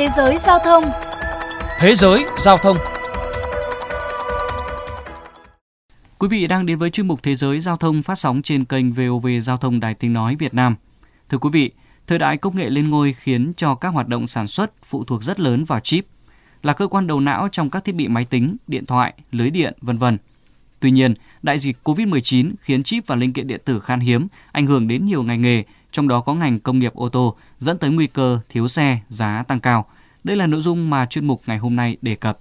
[0.00, 0.84] Thế giới giao thông
[1.78, 2.76] Thế giới giao thông
[6.18, 8.92] Quý vị đang đến với chuyên mục Thế giới giao thông phát sóng trên kênh
[8.92, 10.76] VOV Giao thông Đài Tiếng Nói Việt Nam.
[11.28, 11.70] Thưa quý vị,
[12.06, 15.22] thời đại công nghệ lên ngôi khiến cho các hoạt động sản xuất phụ thuộc
[15.22, 16.04] rất lớn vào chip,
[16.62, 19.74] là cơ quan đầu não trong các thiết bị máy tính, điện thoại, lưới điện,
[19.80, 20.18] vân vân.
[20.80, 24.66] Tuy nhiên, đại dịch COVID-19 khiến chip và linh kiện điện tử khan hiếm, ảnh
[24.66, 27.90] hưởng đến nhiều ngành nghề, trong đó có ngành công nghiệp ô tô, dẫn tới
[27.90, 29.86] nguy cơ thiếu xe, giá tăng cao.
[30.24, 32.38] Đây là nội dung mà chuyên mục ngày hôm nay đề cập.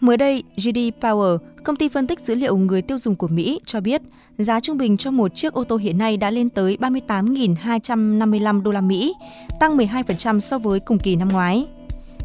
[0.00, 3.60] Mới đây, GD Power, công ty phân tích dữ liệu người tiêu dùng của Mỹ,
[3.66, 4.02] cho biết
[4.38, 8.70] giá trung bình cho một chiếc ô tô hiện nay đã lên tới 38.255 đô
[8.70, 9.14] la Mỹ,
[9.60, 11.66] tăng 12% so với cùng kỳ năm ngoái.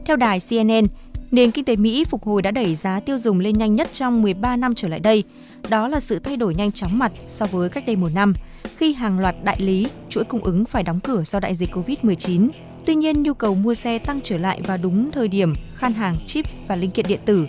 [0.05, 0.87] Theo đài CNN,
[1.31, 4.21] nền kinh tế Mỹ phục hồi đã đẩy giá tiêu dùng lên nhanh nhất trong
[4.21, 5.23] 13 năm trở lại đây.
[5.69, 8.33] Đó là sự thay đổi nhanh chóng mặt so với cách đây một năm,
[8.77, 12.49] khi hàng loạt đại lý, chuỗi cung ứng phải đóng cửa do đại dịch COVID-19.
[12.85, 16.17] Tuy nhiên, nhu cầu mua xe tăng trở lại vào đúng thời điểm khan hàng
[16.27, 17.47] chip và linh kiện điện tử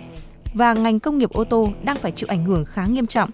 [0.55, 3.31] và ngành công nghiệp ô tô đang phải chịu ảnh hưởng khá nghiêm trọng.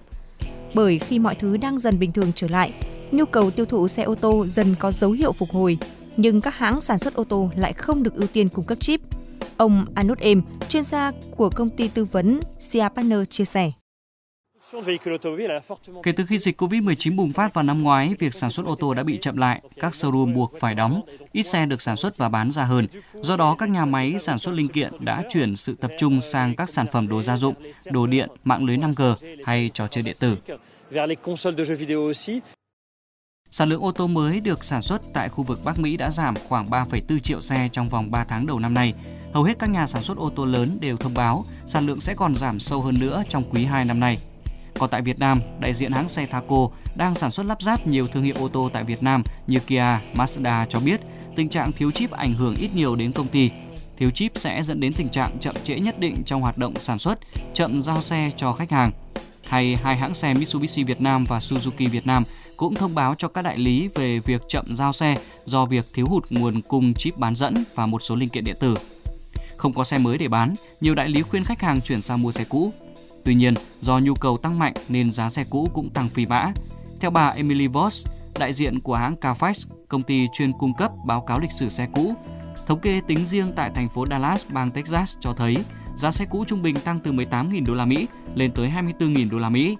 [0.75, 2.72] Bởi khi mọi thứ đang dần bình thường trở lại,
[3.10, 5.78] nhu cầu tiêu thụ xe ô tô dần có dấu hiệu phục hồi,
[6.16, 9.00] nhưng các hãng sản xuất ô tô lại không được ưu tiên cung cấp chip.
[9.56, 13.70] Ông Anut Em, chuyên gia của công ty tư vấn Sia Partner chia sẻ.
[16.02, 18.94] Kể từ khi dịch COVID-19 bùng phát vào năm ngoái, việc sản xuất ô tô
[18.94, 21.00] đã bị chậm lại, các showroom buộc phải đóng,
[21.32, 22.86] ít xe được sản xuất và bán ra hơn.
[23.22, 26.56] Do đó, các nhà máy sản xuất linh kiện đã chuyển sự tập trung sang
[26.56, 27.54] các sản phẩm đồ gia dụng,
[27.84, 30.36] đồ điện, mạng lưới 5G hay trò chơi điện tử.
[33.50, 36.34] Sản lượng ô tô mới được sản xuất tại khu vực Bắc Mỹ đã giảm
[36.48, 38.94] khoảng 3,4 triệu xe trong vòng 3 tháng đầu năm nay.
[39.32, 42.14] Hầu hết các nhà sản xuất ô tô lớn đều thông báo sản lượng sẽ
[42.14, 44.19] còn giảm sâu hơn nữa trong quý 2 năm nay.
[44.78, 48.06] Còn tại Việt Nam, đại diện hãng xe Thaco đang sản xuất lắp ráp nhiều
[48.06, 51.00] thương hiệu ô tô tại Việt Nam như Kia, Mazda cho biết
[51.36, 53.50] tình trạng thiếu chip ảnh hưởng ít nhiều đến công ty.
[53.97, 56.98] Thiếu chip sẽ dẫn đến tình trạng chậm trễ nhất định trong hoạt động sản
[56.98, 57.19] xuất,
[57.54, 58.91] chậm giao xe cho khách hàng.
[59.43, 62.22] Hay hai hãng xe Mitsubishi Việt Nam và Suzuki Việt Nam
[62.56, 66.06] cũng thông báo cho các đại lý về việc chậm giao xe do việc thiếu
[66.06, 68.76] hụt nguồn cung chip bán dẫn và một số linh kiện điện tử.
[69.56, 72.33] Không có xe mới để bán, nhiều đại lý khuyên khách hàng chuyển sang mua
[72.33, 72.72] xe cũ
[73.27, 76.53] Tuy nhiên, do nhu cầu tăng mạnh nên giá xe cũ cũng tăng phi mã.
[77.00, 78.06] Theo bà Emily Voss,
[78.39, 81.89] đại diện của hãng Carfax, công ty chuyên cung cấp báo cáo lịch sử xe
[81.94, 82.15] cũ,
[82.67, 85.56] thống kê tính riêng tại thành phố Dallas, bang Texas cho thấy
[85.97, 89.38] giá xe cũ trung bình tăng từ 18.000 đô la Mỹ lên tới 24.000 đô
[89.38, 89.77] la Mỹ.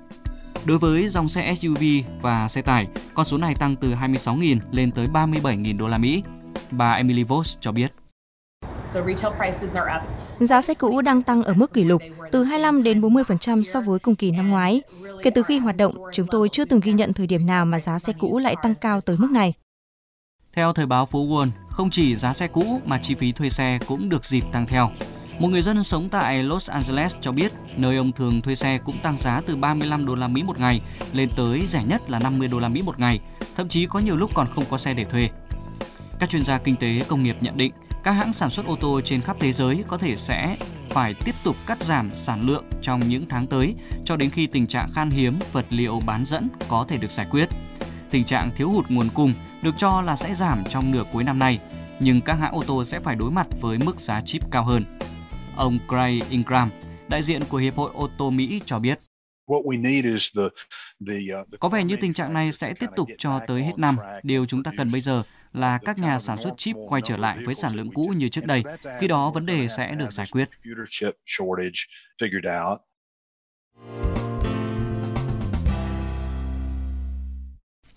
[0.65, 1.83] Đối với dòng xe SUV
[2.21, 6.23] và xe tải, con số này tăng từ 26.000 lên tới 37.000 đô la Mỹ.
[6.71, 7.93] Bà Emily Voss cho biết.
[10.41, 12.03] Giá xe cũ đang tăng ở mức kỷ lục,
[12.33, 14.83] từ 25 đến 40% so với cùng kỳ năm ngoái.
[15.23, 17.81] Kể từ khi hoạt động, chúng tôi chưa từng ghi nhận thời điểm nào mà
[17.81, 19.55] giá xe cũ lại tăng cao tới mức này.
[20.53, 23.79] Theo thời báo phố Wall, không chỉ giá xe cũ mà chi phí thuê xe
[23.87, 24.91] cũng được dịp tăng theo.
[25.39, 28.99] Một người dân sống tại Los Angeles cho biết, nơi ông thường thuê xe cũng
[29.03, 30.81] tăng giá từ 35 đô la Mỹ một ngày
[31.13, 33.21] lên tới rẻ nhất là 50 đô la Mỹ một ngày,
[33.57, 35.29] thậm chí có nhiều lúc còn không có xe để thuê.
[36.19, 37.73] Các chuyên gia kinh tế công nghiệp nhận định,
[38.07, 40.57] các hãng sản xuất ô tô trên khắp thế giới có thể sẽ
[40.91, 43.75] phải tiếp tục cắt giảm sản lượng trong những tháng tới
[44.05, 47.27] cho đến khi tình trạng khan hiếm vật liệu bán dẫn có thể được giải
[47.31, 47.49] quyết.
[48.11, 51.39] Tình trạng thiếu hụt nguồn cung được cho là sẽ giảm trong nửa cuối năm
[51.39, 51.61] nay,
[52.01, 54.85] nhưng các hãng ô tô sẽ phải đối mặt với mức giá chip cao hơn.
[55.57, 56.71] Ông Craig Ingram,
[57.09, 58.99] đại diện của Hiệp hội ô tô Mỹ cho biết.
[59.53, 59.65] Uh,
[61.61, 63.97] có vẻ như tình trạng này sẽ tiếp tục cho tới hết năm.
[64.23, 65.23] Điều chúng ta cần bây giờ
[65.53, 68.45] là các nhà sản xuất chip quay trở lại với sản lượng cũ như trước
[68.45, 68.63] đây.
[69.01, 70.51] Khi đó vấn đề sẽ được giải quyết.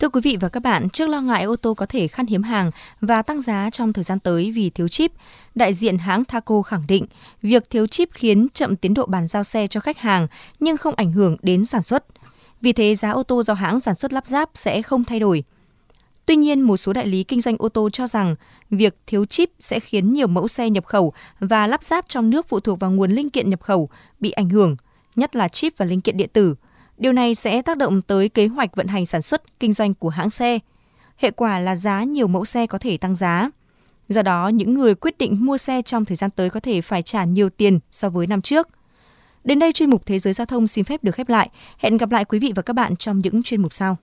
[0.00, 2.42] Thưa quý vị và các bạn, trước lo ngại ô tô có thể khan hiếm
[2.42, 5.12] hàng và tăng giá trong thời gian tới vì thiếu chip,
[5.54, 7.06] đại diện hãng Thaco khẳng định
[7.42, 10.26] việc thiếu chip khiến chậm tiến độ bàn giao xe cho khách hàng
[10.60, 12.04] nhưng không ảnh hưởng đến sản xuất.
[12.60, 15.44] Vì thế giá ô tô do hãng sản xuất lắp ráp sẽ không thay đổi.
[16.26, 18.36] Tuy nhiên, một số đại lý kinh doanh ô tô cho rằng
[18.70, 22.48] việc thiếu chip sẽ khiến nhiều mẫu xe nhập khẩu và lắp ráp trong nước
[22.48, 23.88] phụ thuộc vào nguồn linh kiện nhập khẩu
[24.20, 24.76] bị ảnh hưởng,
[25.16, 26.54] nhất là chip và linh kiện điện tử.
[26.98, 30.08] Điều này sẽ tác động tới kế hoạch vận hành sản xuất, kinh doanh của
[30.08, 30.58] hãng xe.
[31.16, 33.50] Hệ quả là giá nhiều mẫu xe có thể tăng giá.
[34.08, 37.02] Do đó, những người quyết định mua xe trong thời gian tới có thể phải
[37.02, 38.68] trả nhiều tiền so với năm trước.
[39.44, 41.50] Đến đây chuyên mục Thế giới giao thông xin phép được khép lại.
[41.78, 43.96] Hẹn gặp lại quý vị và các bạn trong những chuyên mục sau.